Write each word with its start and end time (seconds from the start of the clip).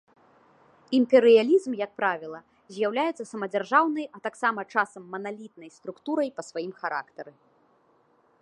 Імперыялізм, 0.99 1.71
як 1.81 1.91
правіла, 1.99 2.39
з'яўляецца 2.77 3.27
самадзяржаўнай, 3.33 4.05
а 4.17 4.25
таксама 4.27 4.61
часам 4.77 5.03
маналітнай 5.17 5.69
структурай 5.79 6.29
па 6.39 6.51
сваім 6.53 6.73
характары. 6.83 7.31